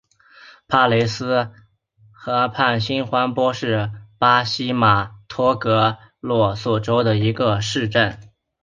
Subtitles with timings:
[0.67, 1.51] 帕雷西斯
[2.11, 8.17] 河畔新坎波是巴西马托格罗索州的一个市镇。